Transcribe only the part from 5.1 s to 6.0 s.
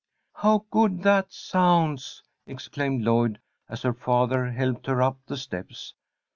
the steps.